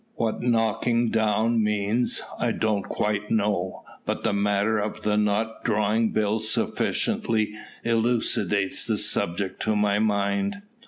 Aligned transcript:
What 0.15 0.41
the 0.41 0.47
knocking 0.47 1.11
down 1.11 1.63
means, 1.63 2.23
I 2.39 2.53
don't 2.53 2.89
quite 2.89 3.29
know; 3.29 3.83
but 4.03 4.23
the 4.23 4.33
matter 4.33 4.79
of 4.79 5.03
the 5.03 5.15
not 5.15 5.63
drawing 5.63 6.11
bills 6.11 6.49
sufficiently 6.49 7.53
elucidates 7.83 8.87
the 8.87 8.97
subject 8.97 9.61
to 9.61 9.75
my 9.75 9.99
mind." 9.99 10.63